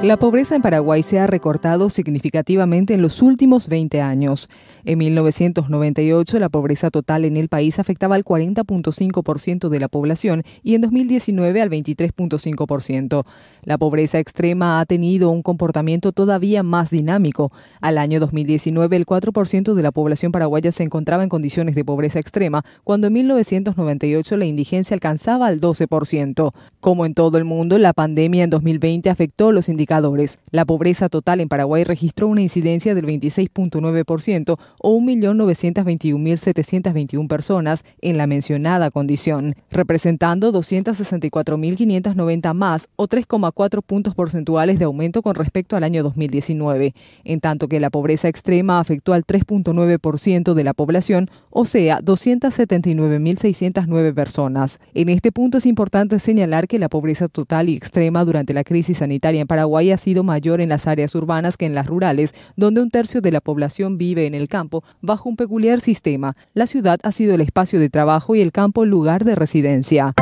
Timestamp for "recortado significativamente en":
1.26-3.02